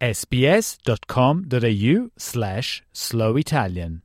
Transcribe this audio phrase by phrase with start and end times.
[0.00, 4.00] sbs.com.au slash slow italian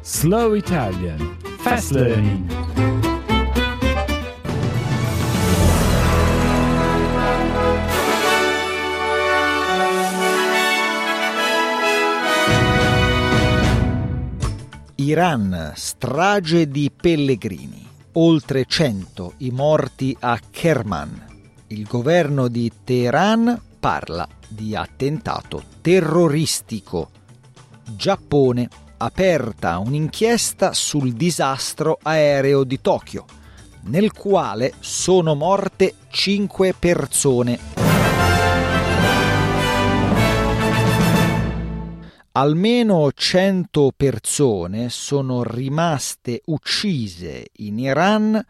[0.00, 2.48] Slow Italian Fast Learning
[14.96, 17.86] Iran, strage di pellegrini.
[18.12, 21.33] Oltre 100 i morti a Kerman.
[21.74, 27.10] Il governo di Teheran parla di attentato terroristico.
[27.96, 33.24] Giappone aperta un'inchiesta sul disastro aereo di Tokyo,
[33.86, 37.58] nel quale sono morte 5 persone.
[42.36, 48.44] Almeno 100 persone sono rimaste uccise in Iran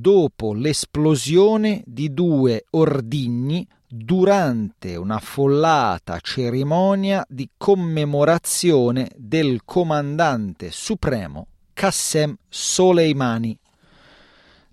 [0.00, 13.58] dopo l'esplosione di due ordigni durante un'affollata cerimonia di commemorazione del comandante supremo Qassem Soleimani.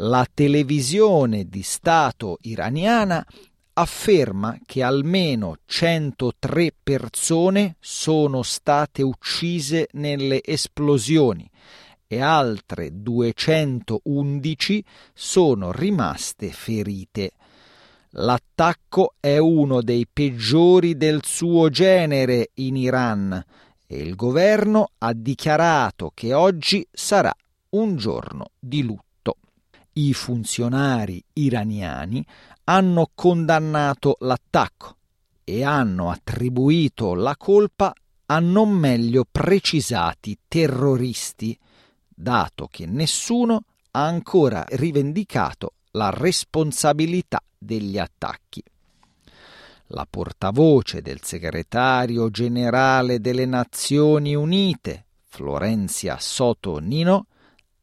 [0.00, 3.26] La televisione di Stato iraniana
[3.72, 11.48] afferma che almeno 103 persone sono state uccise nelle esplosioni
[12.10, 17.32] e altre 211 sono rimaste ferite.
[18.12, 23.44] L'attacco è uno dei peggiori del suo genere in Iran
[23.86, 27.34] e il governo ha dichiarato che oggi sarà
[27.70, 29.36] un giorno di lutto.
[29.92, 32.24] I funzionari iraniani
[32.64, 34.96] hanno condannato l'attacco
[35.44, 37.92] e hanno attribuito la colpa
[38.30, 41.58] a non meglio precisati terroristi,
[42.18, 43.62] dato che nessuno
[43.92, 48.62] ha ancora rivendicato la responsabilità degli attacchi.
[49.88, 57.26] La portavoce del segretario generale delle Nazioni Unite, Florenzia Soto Nino,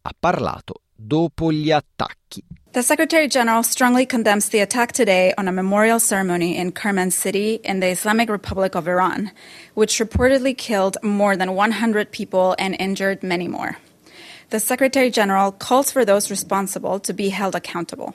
[0.02, 2.44] ha parlato dopo gli attacchi.
[2.72, 7.62] The Secretary General strongly condemns the attack today on a memorial ceremony in Kerman City
[7.64, 9.32] in the Islamic Republic of Iran,
[9.76, 13.78] which reportedly killed more than 100 people and injured many more.
[14.52, 18.14] The Secretary General calls for those responsible to be held accountable.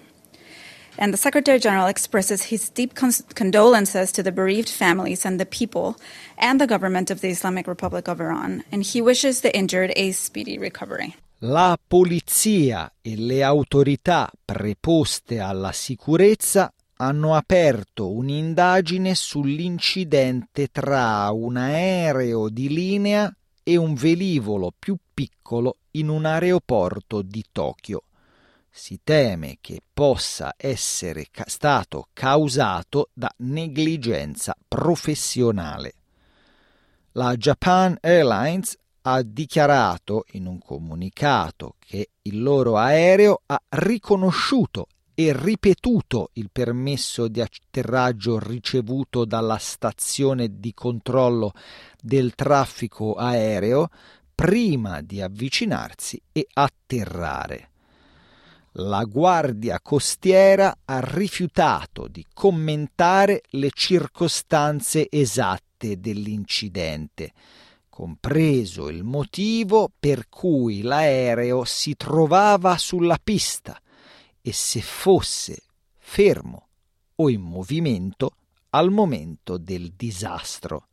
[0.96, 5.96] And the Secretary General expresses his deep condolences to the bereaved families and the people
[6.38, 10.12] and the government of the Islamic Republic of Iran, and he wishes the injured a
[10.12, 11.16] speedy recovery.
[11.42, 22.50] La polizia e le autorità preposte alla sicurezza hanno aperto un'indagine sull'incidente tra un aereo
[22.50, 28.04] di linea e un velivolo più piccolo in un aeroporto di Tokyo.
[28.70, 35.94] Si teme che possa essere ca- stato causato da negligenza professionale.
[37.12, 45.34] La Japan Airlines ha dichiarato in un comunicato che il loro aereo ha riconosciuto e
[45.34, 51.52] ripetuto il permesso di atterraggio ricevuto dalla stazione di controllo
[52.00, 53.88] del traffico aereo
[54.40, 57.68] prima di avvicinarsi e atterrare.
[58.72, 67.32] La Guardia Costiera ha rifiutato di commentare le circostanze esatte dell'incidente
[67.90, 73.78] compreso il motivo per cui l'aereo si trovava sulla pista
[74.40, 75.64] e se fosse
[75.98, 76.68] fermo
[77.16, 78.36] o in movimento
[78.70, 80.86] al momento del disastro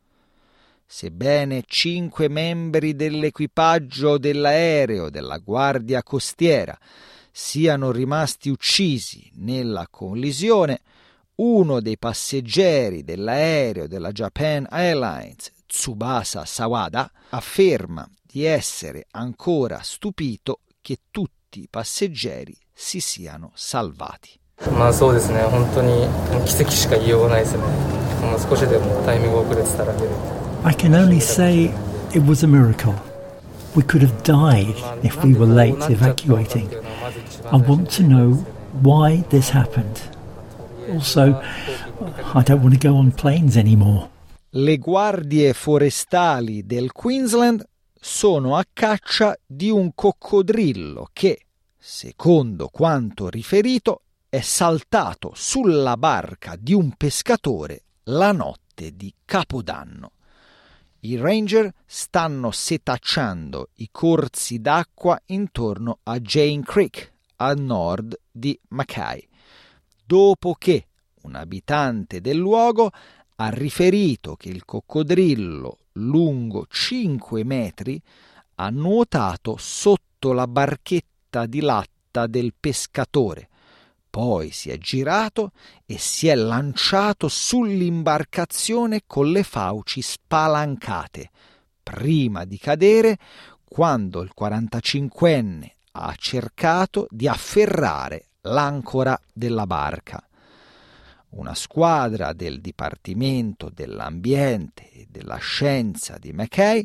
[0.87, 6.79] Sebbene cinque membri dell'equipaggio dell'aereo della Guardia Costiera
[7.31, 10.81] siano rimasti uccisi nella collisione,
[11.37, 20.99] uno dei passeggeri dell'aereo della Japan Airlines, Tsubasa Sawada, afferma di essere ancora stupito che
[21.11, 24.39] tutti i passeggeri si siano salvati.
[24.71, 26.07] まあそうですね、本当に
[26.47, 27.65] 奇跡しか言いようがないですね。
[28.21, 30.36] もう少しでもタイミング遅れてたらけで。
[30.68, 31.72] I can only say
[32.14, 32.94] it was a miracle.
[33.74, 36.68] We could have died if we were late evacuating.
[37.50, 38.34] I want to know
[38.82, 40.02] why this happened.
[40.92, 41.42] Also,
[42.34, 44.10] I don't want to go on planes anymore.
[44.50, 47.66] Le guardie forestali del Queensland
[47.98, 51.46] sono a caccia di un coccodrillo che,
[51.78, 60.12] secondo quanto riferito, è saltato sulla barca di un pescatore la notte di Capodanno.
[61.08, 69.26] I ranger stanno setacciando i corsi d'acqua intorno a Jane Creek, a nord di Mackay,
[70.06, 70.88] dopo che
[71.22, 72.92] un abitante del luogo
[73.36, 78.02] ha riferito che il coccodrillo lungo 5 metri
[78.56, 83.48] ha nuotato sotto la barchetta di latta del pescatore,
[84.18, 85.52] poi si è girato
[85.86, 91.30] e si è lanciato sull'imbarcazione con le fauci spalancate,
[91.84, 93.20] prima di cadere
[93.64, 100.28] quando il 45enne ha cercato di afferrare l'ancora della barca.
[101.30, 106.84] Una squadra del Dipartimento dell'Ambiente e della Scienza di Mackay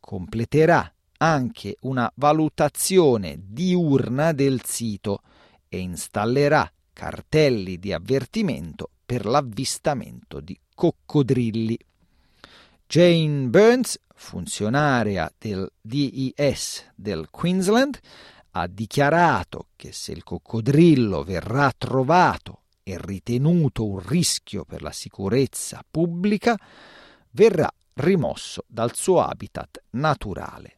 [0.00, 5.20] completerà anche una valutazione diurna del sito
[5.74, 11.76] e installerà cartelli di avvertimento per l'avvistamento di coccodrilli.
[12.86, 17.98] Jane Burns, funzionaria del DES del Queensland,
[18.52, 25.84] ha dichiarato che se il coccodrillo verrà trovato e ritenuto un rischio per la sicurezza
[25.90, 26.56] pubblica,
[27.30, 30.76] verrà rimosso dal suo habitat naturale.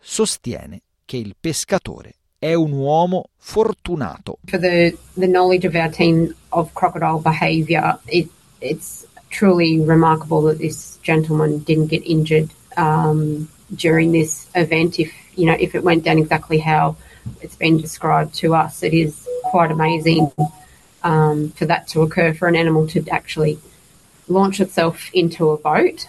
[0.00, 4.38] Sostiene che il pescatore è un uomo fortunato.
[4.46, 8.28] For the, the knowledge of our team of crocodile behavior, it,
[8.60, 14.98] it's truly remarkable that this gentleman didn't get injured um, during this event.
[14.98, 16.96] If you know, if it went down exactly how
[17.40, 20.32] it's been described to us, it is quite amazing
[21.02, 23.58] um, for that to occur, for an animal to actually
[24.28, 26.08] launch itself into a boat.